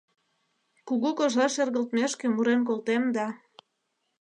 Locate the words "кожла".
1.17-1.47